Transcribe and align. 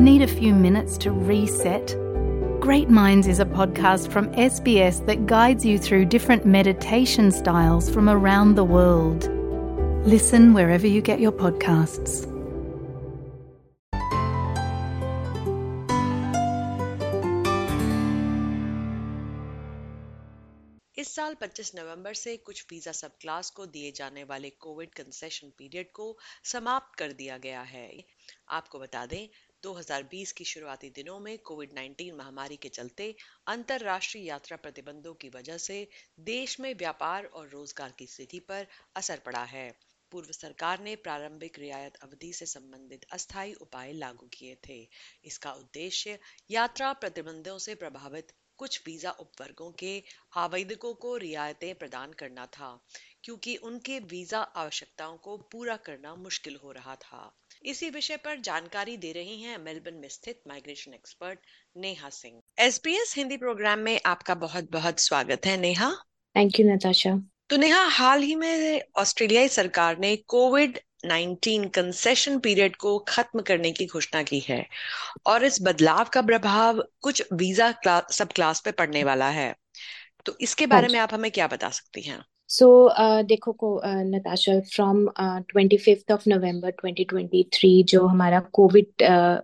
Need 0.00 0.22
a 0.22 0.26
few 0.26 0.54
minutes 0.54 0.98
to 0.98 1.10
reset? 1.10 1.94
Great 2.60 2.90
Minds 2.90 3.26
is 3.26 3.40
a 3.40 3.44
podcast 3.44 4.10
from 4.10 4.28
SBS 4.34 5.04
that 5.06 5.26
guides 5.26 5.64
you 5.64 5.78
through 5.78 6.04
different 6.06 6.44
meditation 6.44 7.30
styles 7.30 7.88
from 7.88 8.08
around 8.08 8.54
the 8.56 8.64
world. 8.64 9.28
Listen 10.06 10.52
wherever 10.52 10.86
you 10.86 11.00
get 11.00 11.20
your 11.20 11.32
podcasts. 11.32 12.26
इस 20.98 21.14
साल 21.14 21.34
25 21.34 21.70
नवंबर 21.74 22.14
से 22.14 22.36
कुछ 22.36 22.64
visa 22.70 22.92
सब 22.92 23.16
class 23.20 23.50
को 23.50 23.66
दिए 23.66 23.90
जाने 23.96 24.24
वाले 24.24 24.50
Covid 24.50 24.94
concession 24.94 25.48
period 25.58 25.90
को 25.92 26.16
समाप्त 26.44 26.98
कर 26.98 27.12
दिया 27.12 27.36
गया 27.38 27.60
है 27.62 27.88
आपको 28.50 28.78
बता 28.78 29.04
दें 29.06 29.28
2020 29.63 30.31
की 30.31 30.45
शुरुआती 30.45 30.89
दिनों 30.89 31.19
में 31.19 31.37
कोविड 31.37 31.73
19 31.73 32.11
महामारी 32.13 32.55
के 32.55 32.69
चलते 32.69 33.15
अंतरराष्ट्रीय 33.47 34.27
यात्रा 34.27 34.57
प्रतिबंधों 34.57 35.13
की 35.13 35.29
वजह 35.29 35.57
से 35.57 35.87
देश 36.19 36.59
में 36.59 36.73
व्यापार 36.75 37.25
और 37.25 37.49
रोज़गार 37.49 37.93
की 37.99 38.07
स्थिति 38.07 38.39
पर 38.39 38.67
असर 38.95 39.19
पड़ा 39.25 39.43
है। 39.43 39.69
पूर्व 40.11 40.31
सरकार 40.31 40.81
ने 40.81 40.95
प्रारंभिक 40.95 41.59
रियायत 41.59 41.95
अवधि 41.95 42.33
से 42.33 42.45
संबंधित 42.45 43.05
अस्थायी 43.11 43.53
उपाय 43.53 43.93
लागू 43.93 44.27
किए 44.33 44.57
थे। 44.69 44.87
इसका 45.25 45.51
उद्देश्य 45.51 46.19
यात्रा 46.51 46.93
प्रतिबंधों 46.93 47.57
से 47.57 47.75
प्रभावित 47.75 48.31
कुछ 48.57 48.81
वीज़ा 48.85 49.11
उपवर्गों 49.11 49.71
के 49.71 50.03
आवेदकों 50.35 50.93
को 50.93 51.17
रियायतें 51.17 51.75
प्रदान 51.75 52.13
करना 52.13 52.45
था। 52.45 52.79
क्योंकि 53.23 53.55
उनके 53.55 53.99
वीज़ा 53.99 54.39
आवश्यकताओं 54.39 55.17
को 55.17 55.37
पूरा 55.37 55.75
करना 55.75 56.15
मुश्किल 56.15 56.59
हो 56.63 56.71
रहा 56.71 56.95
था। 56.95 57.37
इसी 57.65 57.89
विषय 57.89 58.17
पर 58.17 58.39
जानकारी 58.39 58.97
दे 58.97 59.11
रही 59.11 59.41
हैं 59.41 59.57
मेलबर्न 59.57 59.95
में 59.95 60.07
स्थित 60.09 60.41
migration 60.47 60.93
expert 60.93 61.39
Neha 61.77 62.09
Singh. 62.09 62.41
SBS 62.59 63.15
Hindi 63.17 63.37
program 63.37 63.79
में 63.79 63.99
आपका 64.05 64.35
बहुत 64.35 64.71
बहुत 64.71 64.99
स्वागत 64.99 65.45
है। 65.45 65.57
नेहा? 65.57 65.91
थैंक 66.35 66.59
यू 66.59 66.73
नताशा 66.73 67.21
तो 67.49 67.57
नेहा 67.57 67.83
हाल 67.83 68.21
ही 68.21 68.35
में 68.35 68.81
ऑस्ट्रेलियाई 68.97 69.47
सरकार 69.47 69.97
ने 69.97 70.15
कोविड 70.15 70.79
19 71.05 71.65
कंसेशन 71.75 72.39
पीरियड 72.39 72.75
को 72.75 72.99
खत्म 72.99 73.41
करने 73.41 73.71
की 73.71 73.85
घोषणा 73.85 74.23
की 74.23 74.39
है 74.39 74.65
और 75.25 75.43
इस 75.43 75.61
बदलाव 75.61 76.09
का 76.13 76.21
प्रभाव 76.21 76.83
कुछ 77.01 77.23
वीज़ा 77.33 77.71
क्ला, 77.71 78.01
सब 78.11 78.31
क्लास 78.31 78.59
पे 78.59 78.71
पड़ने 78.71 79.03
वाला 79.03 79.29
है। 79.29 79.55
तो 80.25 80.37
इसके 80.41 80.67
बारे 80.67 80.87
में 80.87 80.99
आप 80.99 81.13
हमें 81.13 81.31
क्या 81.31 81.47
बता 81.47 81.69
सकती 81.69 82.01
हैं? 82.01 82.25
So, 82.51 82.67
uh, 82.91 83.23
देखो 83.23 83.51
को 83.53 83.69
Natasha 83.85 84.59
from 84.65 85.05
twenty 85.51 85.77
fifth 85.77 86.11
of 86.11 86.23
November 86.29 86.71
2023 86.75 87.83
जो 87.83 88.05
हमारा 88.05 88.39
कोविड 88.53 88.87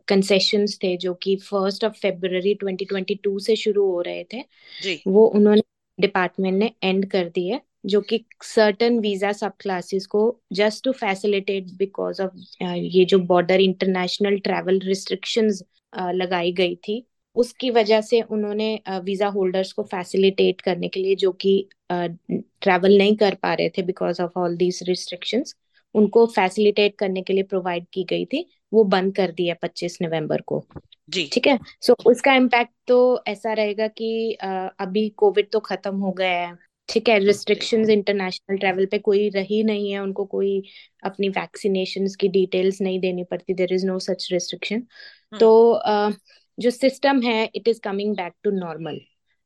कंसेशंस 0.08 0.78
थे 0.84 0.96
जो 0.98 1.14
कि 1.14 1.36
फ़र्स्ट 1.42 1.86
ऑफ़ 1.86 1.94
फेब्रुवरी 2.02 2.58
2022 2.64 3.40
से 3.40 3.56
शुरू 3.56 3.86
हो 3.92 4.02
रहे 4.02 4.24
थे 4.34 4.44
जी। 4.84 5.02
वो 5.08 5.26
उन्होंने 5.28 5.62
डिपार्टमेंट 6.00 6.60
ने 6.60 6.72
एंड 6.84 7.10
कर 7.12 7.30
दिए 7.30 7.60
जो 7.86 8.02
कि 8.02 8.24
सर्टन 8.46 9.00
वीज़ा 9.00 9.32
सब 9.34 9.54
क्लासेस 9.60 10.06
को 10.08 10.24
just 10.54 10.84
to 10.84 10.92
facilitate 10.92 11.72
because 11.78 12.22
of 12.22 12.64
ये 12.64 13.06
जो 13.06 13.20
बॉर्डर 13.26 13.62
इंटरनेशनल 13.62 14.38
ट्रैवल 14.40 14.80
रिस्ट्रिक्शंस 14.80 15.64
लगाई 15.94 16.52
गई 16.52 16.76
थी 16.88 17.06
उसकी 17.38 17.70
वजह 17.70 18.02
से 18.02 18.22
उन्होंने 18.22 18.80
वीज़ा 19.04 19.28
होल्डर्स 19.28 19.72
को 19.74 19.84
फैसिलिटेट 19.84 20.62
करने 20.62 20.88
के 20.88 21.00
लिए 21.00 21.16
जो 21.16 21.32
कि 21.32 21.54
ट्रैवल 21.92 22.98
नहीं 22.98 23.16
कर 23.16 23.36
पा 23.36 23.54
रहे 23.54 23.70
थे 23.70 23.82
because 23.82 24.22
of 24.22 24.40
all 24.40 24.56
these 24.58 24.80
restrictions 24.84 25.56
उनको 25.96 26.26
फैसिलिटेट 26.26 26.96
करने 26.96 27.22
के 27.22 27.34
लिए 27.34 27.44
प्रोवाइड 27.44 27.86
की 27.94 28.04
गई 28.04 28.26
थी। 28.26 28.46
वो 28.74 28.84
बंद 28.84 29.16
कर 29.16 29.32
दिया 29.32 29.56
पच्चीस 29.62 29.98
नवंबर 30.02 30.42
को। 30.42 30.64
जी। 31.10 31.30
ठीक 31.34 31.48
है? 31.48 31.58
सो 31.82 31.94
so, 31.94 32.06
उसका 32.06 32.34
इम्पैक्ट 32.34 32.72
तो 32.88 33.23
ऐसा 33.28 33.54
रहेगा 33.54 33.88
कि 33.88 34.34
अभी 34.80 35.08
कोविड 35.10 35.50
तो 35.52 35.60
खत्म 35.60 35.95
हो 35.95 36.11
गया 36.11 36.48
है। 36.48 36.56
ठीक 36.90 37.10
है? 37.10 37.17
रिस्ट्रिक्शंस 37.20 37.90
इंटरनेशनल 37.90 38.58
ट्रैवल 38.58 38.86
पे 38.86 38.98
कोई 39.00 39.30
रही 39.30 39.64
नहीं 39.64 39.92
है। 39.92 40.00
उनको 40.00 40.26
कोई 40.26 40.61
अपनी 41.04 41.30
वैक्सीनेशन 41.30 42.08
की 42.20 42.28
डिटेल्स 42.28 42.82
नहीं 42.82 43.00
देनी 43.00 43.23
पड़ती। 43.23 43.54
There 43.54 43.73
is 43.73 43.86
no 43.88 44.00
such 44.00 44.28
restriction 44.32 44.84
तो 45.40 45.50
जो 46.58 46.70
सिस्टम 46.72 47.22
है 47.22 47.44
it 47.56 47.68
is 47.68 47.80
coming 47.82 48.16
back 48.16 48.34
to 48.44 48.52
normal 48.52 49.00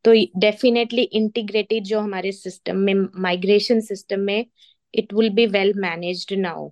तो 0.06 0.14
डेफिनेटली 0.40 1.02
इंटीग्रेटेड 1.14 1.84
जो 1.84 2.00
हमारे 2.00 2.32
सिस्टम 2.32 2.78
में 2.78 2.94
माइग्रेशन 3.22 3.82
सिस्टम 3.82 4.20
में 4.20 4.46
it 4.94 5.14
will 5.14 5.30
be 5.30 5.46
well 5.48 5.74
managed 5.78 6.34
now 6.38 6.70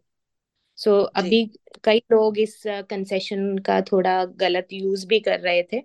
so 0.77 0.99
अभी 1.15 1.45
कई 1.83 2.01
लोग 2.11 2.37
इस 2.39 2.61
कंसेशन 2.67 3.55
uh, 3.55 3.65
का 3.65 3.81
थोड़ा 3.81 4.23
गलत 4.25 4.67
यूज़ 4.73 5.07
भी 5.07 5.19
कर 5.19 5.39
रहे 5.39 5.63
थे 5.63 5.81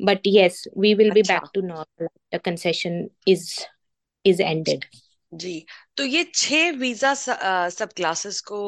but 0.00 0.26
yes 0.26 0.64
we 0.78 0.94
will 0.94 1.10
be 1.10 1.22
back 1.22 1.50
to 1.54 1.60
normal 1.60 2.08
the 2.34 2.40
concession 2.40 3.08
is 3.28 3.50
is 4.24 4.42
ended 4.42 4.84
जी। 5.32 5.64
तो 5.96 6.04
ये 6.04 6.24
छह 6.34 6.70
वीज़ा 6.70 7.14
सब 7.14 7.92
क्लासेस 7.96 8.40
को 8.40 8.58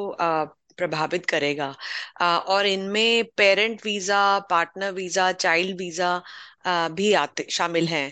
प्रभावित 0.78 1.27
करेगा। 1.27 1.75
और 2.21 2.66
इनमें 2.66 3.25
parent 3.37 3.81
visa 3.84 4.39
partner 4.50 4.93
visa 4.93 5.31
child 5.34 5.78
visa 5.78 6.21
भी 6.91 7.12
आते 7.15 7.47
शामिल 7.50 7.89
हैं। 7.89 8.11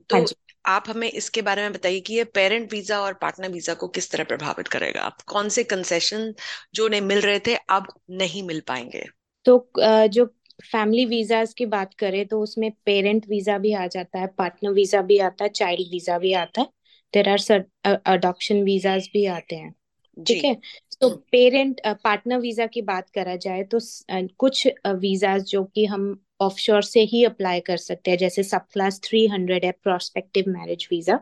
तो 0.00 0.16
हाँ 0.16 0.24
आप 0.66 0.84
हमें 0.88 1.10
इसके 1.10 1.42
बारे 1.42 1.62
में 1.62 1.72
बताइए 1.72 2.00
कि 2.00 2.14
ये 2.14 2.22
पेरेंट 2.26 2.72
वीज़ा 2.72 2.98
और 3.00 3.14
पार्टनर 3.16 3.48
वीज़ा 3.50 3.74
को 3.74 3.88
किस 3.88 4.10
तरह 4.10 4.24
प्रभावित 4.24 4.68
करेगा? 4.68 5.00
आप 5.02 5.20
कौन 5.28 5.48
से 5.48 5.64
कंसेशन 5.64 6.32
जो 6.74 6.84
उन्हें 6.84 7.00
मिल 7.02 7.20
रहे 7.20 7.38
थे 7.40 7.54
अब 7.54 7.86
नहीं 8.12 8.42
मिल 8.42 8.60
पाएँगे? 8.68 9.04
तो 9.46 9.70
जो 10.08 10.24
फैमिली 10.64 11.04
वीजाज 11.06 11.52
की 11.54 11.66
बात 11.68 11.94
करें 11.94 12.26
तो 12.26 12.40
उसमें 12.42 12.70
पेरेंट 12.86 13.26
वीज़ा 13.28 13.58
भी 13.58 13.72
आ 13.74 13.86
जाता 13.86 14.18
है 14.18 14.26
पार्टनर 14.38 14.72
वीज़ा 14.72 15.02
भी 15.02 15.18
आता 15.20 15.44
है 15.44 15.50
चाइल्ड 15.50 15.90
वीज़ा 15.92 16.18
भी 16.18 16.32
आता 16.34 16.60
है। 16.60 16.66
देर 17.14 17.28
आर 17.28 17.98
अडॉप्शन 18.06 18.62
वीजाज 18.64 19.08
भी 19.12 19.24
आते 19.28 19.56
हैं। 19.56 19.74
ठीक 20.16 20.44
है? 20.44 20.54
तो 21.00 21.08
पेरेंट 21.32 21.80
पार्टनर 22.04 22.38
वीज़ा 22.38 22.66
की 22.66 22.82
बात 22.82 23.10
करा 23.10 23.36
जाए 23.36 23.62
तो 23.64 23.78
uh, 23.80 24.28
कुछ 24.38 24.66
वीजाज 24.86 25.42
uh, 25.42 25.48
जो 25.48 25.64
कि 25.64 25.84
हम 25.86 26.18
ऑफशोर 26.40 26.82
से 26.82 27.00
ही 27.00 27.24
अप्लाई 27.24 27.60
कर 27.60 27.76
सकते 27.76 28.10
हैं 28.10 28.18
जैसे 28.18 28.42
सब 28.42 28.66
क्लास 28.72 29.00
थ्री 29.04 29.26
हंड्रेड 29.26 29.64
है 29.64 29.72
prospective 29.82 30.48
marriage 30.48 30.88
visa 30.90 31.20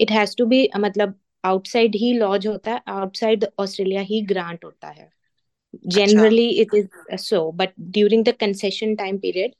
it 0.00 0.10
has 0.10 0.36
to 0.36 0.46
be 0.46 0.68
मतलब 0.76 1.18
आउटसाइड 1.44 1.96
ही 1.96 2.12
लॉज 2.12 2.46
होता 2.46 2.72
है 2.72 2.82
आउटसाइड 2.88 3.46
ऑस्ट्रेलिया 3.58 4.00
ही 4.00 4.20
ग्रांट 4.22 4.64
होता 4.64 4.88
है। 4.88 5.10
generally 5.86 6.46
it 6.60 6.72
is 6.76 7.24
so 7.24 7.40
but 7.52 7.74
during 7.96 8.22
the 8.28 8.32
concession 8.38 8.96
time 9.00 9.18
period 9.24 9.52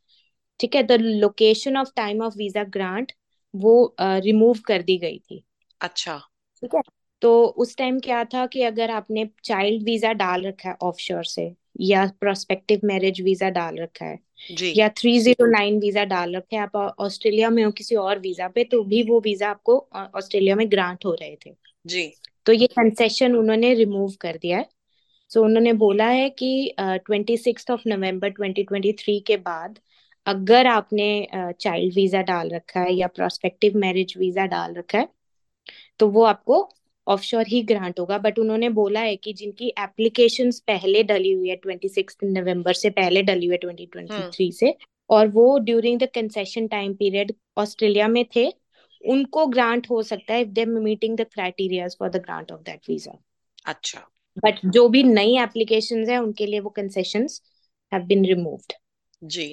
ठीक 0.61 0.75
है? 0.75 0.83
The 0.83 0.93
location 1.01 1.77
of 1.77 1.91
time 1.97 2.23
of 2.23 2.35
visa 2.37 2.65
grant 2.65 3.13
वो 3.55 3.95
रिमूव 4.01 4.55
uh, 4.55 4.63
कर 4.67 4.83
दी 4.83 4.97
गई 4.99 5.19
थी। 5.19 5.43
अच्छा। 5.81 6.17
ठीक 6.63 6.75
है? 6.75 6.83
तो 7.23 7.45
उस 7.45 7.77
टाइम 7.77 7.99
क्या 8.01 8.25
था 8.25 8.47
कि 8.47 8.63
अगर 8.63 8.91
आपने 8.91 9.29
चाइल्ड 9.45 9.83
वीज़ा 9.85 10.13
डाल 10.13 10.47
रखा 10.47 10.69
है 10.69 10.77
ऑफशोर 10.83 11.25
से 11.25 11.53
या 11.81 12.07
प्रोस्पेक्टिव 12.21 12.81
मैरिज 12.85 13.21
वीज़ा 13.21 13.51
डाल 13.51 13.77
रखा 13.77 14.05
है 14.05 14.19
जी। 14.51 14.73
या 14.77 14.89
थ्री 14.89 15.19
ज़ीरो 15.21 15.47
नाइन 15.47 15.79
वीज़ा 15.81 16.05
डाल 16.05 16.35
रखे 16.37 16.57
हैं 16.57 16.63
आप 16.63 16.77
ऑस्ट्रेलिया 17.01 17.51
में 17.51 17.63
हो 17.65 17.71
किसी 17.71 17.95
और 17.95 18.19
वीज़ा 18.19 18.49
पे 18.49 18.65
तो 18.65 18.83
भी 18.85 19.03
वो 19.03 19.21
वीज़ा 19.21 19.51
आपको 19.51 19.79
ऑस्ट्रेलिया 19.95 20.57
में 20.57 20.71
ग्रांट 20.71 21.05
हो 21.05 21.15
रहे 21.15 21.37
थे। 21.47 21.55
जी। 21.87 22.13
तो 22.47 22.53
ये 22.53 22.67
कंसेशन 22.67 23.35
उन्होंने 23.37 23.73
रिमूव 23.75 24.15
कर 24.21 24.37
दिया 24.37 24.59
है। 24.59 24.69
सो 25.31 25.41
so, 25.41 25.47
उन्होंने 25.47 25.73
बोला 25.75 26.07
है 26.07 26.29
कि 26.31 26.75
twenty 26.79 27.37
six 27.37 27.71
of 27.71 27.81
November 27.87 28.31
twenty 28.31 28.63
twenty 28.63 28.93
three 28.93 29.19
के 29.21 29.37
बाद 29.39 29.79
अगर 30.27 30.67
आपने 30.67 31.29
चाइल्ड 31.33 31.91
uh, 31.91 31.97
वीज़ा 31.97 32.23
डाल 32.23 32.51
रखा 32.51 32.81
है 32.81 32.95
या 32.95 33.07
प्रोस्पेक्टिव 33.07 33.77
मैरिज 33.79 34.15
वीज़ा 34.19 34.47
डाल 34.47 34.75
रखा 34.75 34.99
है 34.99 35.09
तो 36.01 36.09
वो 36.09 36.23
आपको 36.25 36.63
ऑफशोर 37.11 37.47
ही 37.47 37.63
ग्रांट 37.63 38.01
होगा 38.01 38.19
बट 38.19 38.39
उन्होंने 38.39 38.69
बोला 38.71 39.01
है 39.01 39.17
कि 39.17 39.33
जिनकी 39.33 39.69
एप्लीकेशन 39.79 40.51
पहले 40.67 41.03
डली 41.03 41.33
हुई 41.33 41.49
है 41.49 41.57
ट्वेंटी 41.57 41.89
सिक्स 41.89 42.17
नवंबर 42.25 42.73
से 42.73 42.91
पहले 42.91 43.23
डली 43.23 43.47
हुई 43.47 43.55
है 43.55 43.59
ट्वेंटी 43.59 43.87
ट्वेंटी 43.87 44.23
थ्री 44.33 44.51
से 44.53 44.75
और 45.11 45.29
वो 45.29 45.59
during 45.59 45.99
the 46.01 46.09
concession 46.15 46.67
time 46.67 46.95
period 46.95 47.35
Australia 47.59 48.09
में 48.09 48.25
थे 48.37 48.47
उनको 49.05 49.47
ग्रांट 49.47 49.91
हो 49.91 50.03
सकता 50.03 50.35
है 50.35 50.43
if 50.43 50.49
they 50.49 50.65
meeting 50.65 51.17
the 51.17 51.27
criterias 51.33 51.97
for 51.99 52.09
the 52.09 52.17
grant 52.17 52.53
of 52.53 52.63
that 52.63 52.89
visa 52.89 53.19
अच्छा। 53.67 54.07
बट 54.37 54.61
जो 54.67 54.89
भी 54.89 55.03
नई 55.03 55.37
एप्लीकेशन 55.39 56.09
है 56.11 56.19
उनके 56.19 56.47
लिए 56.47 56.61
वो 56.61 56.71
कंसेशन 56.71 57.27
हैव 57.93 58.03
बीन 58.03 58.25
रिमूव्ड 58.25 58.73
जी। 59.23 59.49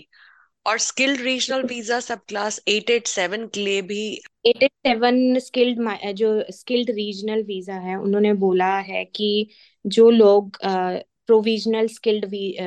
और 0.68 0.78
स्किल्ड 0.80 1.22
रीजनल 1.22 1.62
वीज़ा 1.66 2.00
सब 2.00 2.20
क्लास 2.28 2.60
887 2.70 3.48
के 3.54 3.60
लिए 3.60 3.82
भी 3.82 4.02
887 4.48 5.40
स्किल्ड 5.42 6.14
जो 6.16 6.30
स्किल्ड 6.52 6.90
रीजनल 6.96 7.44
वीज़ा 7.44 7.76
है, 7.76 7.96
उन्होंने 7.98 8.34
बोला 8.42 8.74
है 8.80 9.04
कि 9.06 9.48
जो 9.86 10.10
लोग 10.10 10.58
provisional 10.64 11.88
skilled 11.88 12.26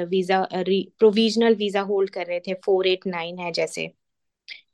visa 0.08 0.40
provisional 0.54 1.54
visa 1.56 1.80
hold 1.90 2.10
कर 2.10 2.26
रहे 2.26 2.40
थे 2.40 2.54
489 2.68 3.38
है 3.40 3.52
जैसे, 3.52 3.90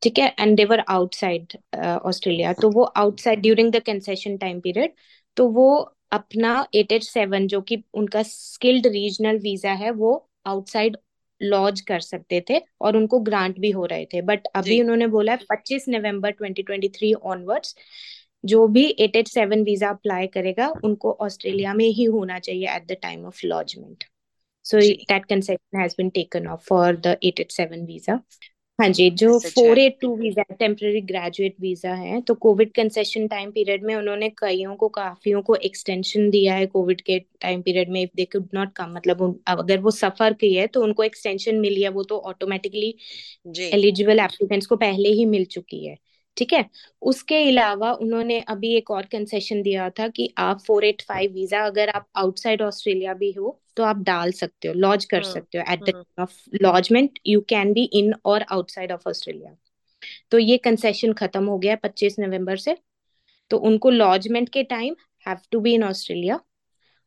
ठीक 0.02 0.18
है? 0.18 0.34
एंड 0.40 0.56
देवर 0.56 0.80
आउटसाइड 0.88 1.56
ऑस्ट्रेलिया 1.76 2.52
तो 2.62 2.70
वो 2.70 2.82
outside 3.04 3.40
during 3.42 3.72
the 3.72 3.82
concession 3.86 4.36
time 4.36 4.60
period 4.60 4.92
तो 5.36 5.48
वो 5.50 5.68
अपना 6.12 6.66
एट 6.74 6.92
एट 6.92 7.02
सेवन 7.02 7.46
जो 7.48 7.60
कि 7.62 7.82
उनका 7.94 8.22
स्किल्ड 8.24 8.86
रीजनल 8.88 9.38
वीज़ा 9.40 9.72
है, 9.72 9.90
वो 9.92 10.28
आउटसाइड 10.46 10.96
लॉज 11.40 11.80
कर 11.82 12.00
सकते 12.00 12.40
थे 12.50 12.60
और 12.80 12.96
उनको 12.96 13.20
ग्रांट 13.20 13.58
भी 13.60 13.70
हो 13.70 13.84
रहे 13.86 14.04
थे। 14.12 14.22
बट 14.22 14.46
अभी 14.54 14.80
उन्होंने 14.82 15.06
बोला 15.08 15.32
है 15.32 15.38
पच्चीस 15.50 15.84
नवंबर 15.88 16.32
2023 16.42 17.14
ऑनवर्ड्स 17.24 17.74
जो 18.44 18.66
भी 18.68 18.84
eight 19.00 19.16
eight 19.16 19.28
seven 19.28 19.62
visa 19.64 19.88
apply 19.90 20.26
करेगा 20.26 20.68
उनको 20.84 21.12
ऑस्ट्रेलिया 21.20 21.74
में 21.74 21.84
ही 21.86 22.04
होना 22.06 22.38
चाहिए 22.38 22.74
at 22.76 22.86
the 22.88 22.96
time 23.02 23.24
of 23.26 23.40
lodgement 23.46 24.04
so 24.64 24.78
that 24.80 25.24
concession 25.26 25.80
has 25.80 25.94
been 25.98 26.08
taken 26.10 26.46
off 26.46 26.64
for 26.64 26.96
the 26.96 27.16
eight 27.24 27.40
eight 27.40 27.52
seven 27.52 27.84
visa 27.86 28.20
हाँ 28.78 28.88
जी 28.90 29.08
जो 29.12 29.38
four 29.40 29.78
eight 29.78 29.96
two 30.00 30.14
visa 30.16 30.42
temporary 30.54 31.00
graduate 31.02 31.54
visa 31.60 31.92
है 31.94 32.20
तो 32.22 32.34
कोविड 32.36 32.72
कंसेशन 32.74 33.26
टाइम 33.28 33.50
पीरियड 33.52 33.84
में 33.84 33.94
उन्होंने 33.94 34.28
कईयों 34.38 34.74
को 34.76 34.88
काफियों 34.88 35.40
को 35.42 35.54
एक्सटेंशन 35.66 36.28
दिया 36.30 36.54
है 36.54 36.66
कोविड 36.66 37.00
के 37.02 37.18
टाइम 37.40 37.62
पीरियड 37.62 37.90
में। 37.90 38.00
If 38.02 38.10
they 38.16 38.24
could 38.26 38.48
not 38.54 38.72
come 38.76 38.92
मतलब 38.96 39.40
अगर 39.48 39.80
वो 39.80 39.90
सफ़र 39.92 40.32
की 40.34 40.52
है 40.54 40.66
तो 40.68 40.82
उनको 40.82 41.02
एक्सटेंशन 41.04 41.56
मिली 41.60 41.82
है 41.82 41.88
वो 41.90 42.02
तो 42.04 42.18
ऑटोमेटिकली 42.26 42.94
एलिजिबल 43.72 44.20
एप्लीकेंट्स 44.20 44.66
को 44.66 44.76
पहले 44.76 45.08
ही 45.10 45.24
मिल 45.26 45.44
चुकी 45.46 45.84
है। 45.86 45.96
ठीक 46.36 46.52
है? 46.52 46.64
उसके 47.02 47.36
अलावा 47.48 47.92
उन्होंने 47.94 48.38
अभी 48.48 48.74
एक 48.76 48.90
और 48.90 49.06
कंसेशन 49.12 49.62
दिया 49.62 49.88
था 49.90 50.08
कि 50.08 50.32
आप 50.38 50.60
फोर 50.66 50.84
एट 50.84 51.02
फाइव 51.02 51.32
वीज़ा 51.32 51.64
अगर 51.66 51.88
आप 51.90 52.08
आउटसाइड 52.16 52.62
ऑस्ट्रेलिया 52.62 53.14
भी 53.14 53.32
हो 53.32 53.58
तो 53.76 53.82
आप 53.84 53.96
डाल 54.04 54.32
सकते 54.32 54.68
हो 54.68 54.74
लॉज 54.74 55.04
कर 55.04 55.22
हाँ, 55.22 55.24
सकते 55.24 55.58
हो 55.58 55.64
at 55.72 55.80
the 55.80 55.92
time 55.92 56.22
of 56.22 56.34
lodgement 56.62 57.18
you 57.26 57.40
can 57.48 57.72
be 57.72 57.84
in 57.94 58.12
और 58.24 58.42
आउटसाइड 58.52 58.92
ऑफ़ 58.92 59.08
ऑस्ट्रेलिया 59.08 59.56
तो 60.30 60.38
ये 60.38 60.56
कंसेशन 60.58 61.12
खत्म 61.12 61.44
हो 61.46 61.58
गया 61.58 61.76
पच्चीस 61.76 62.16
नवंबर 62.18 62.56
से। 62.58 62.76
तो 63.50 63.56
उनको 63.60 63.90
लॉजमेंट 63.90 64.48
के 64.48 64.62
time 64.64 64.94
have 65.26 65.38
to 65.50 65.60
be 65.60 65.74
in 65.74 65.84
Australia 65.84 66.40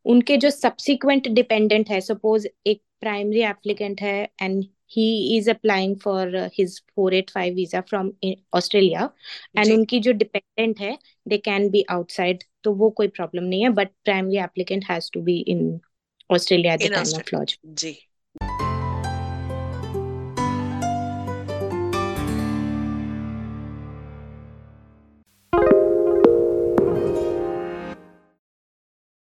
उनके 0.06 0.38
जो 0.38 0.50
सब्सिक्वेंट 0.50 1.28
डिपेंडेंट 1.30 1.90
है 1.90 2.00
सपोज़ 2.02 2.48
एक 2.68 2.82
प्राइमरी 3.02 3.42
एप्लीकेंट 3.44 4.02
है 4.02 4.16
and 4.42 4.64
he 4.92 5.38
is 5.38 5.48
applying 5.48 5.96
for 5.98 6.22
uh, 6.36 6.50
his 6.54 6.82
485 6.96 7.56
visa 7.56 7.82
from 7.90 8.12
Australia 8.54 9.10
and 9.58 9.72
उनकी 9.74 10.00
जो 10.00 10.12
डिपेंडेंट 10.24 10.80
है 10.80 10.98
दे 11.28 11.38
कैन 11.50 11.70
बी 11.70 11.84
आउटसाइड 11.92 12.44
तो 12.64 12.74
वो 12.76 12.90
कोई 13.00 13.08
प्रॉब्लम 13.08 13.44
नहीं 13.44 13.64
है 13.64 13.70
but 13.74 13.92
primary 14.06 14.38
applicant 14.44 14.86
has 14.90 15.10
to 15.14 15.22
be 15.22 15.40
in 15.56 15.80
Australia 16.30 16.74
at 16.74 16.84
the 16.84 16.94
time 16.94 17.14
of 17.16 17.36
lodge 17.36 17.58
ji. 17.66 17.98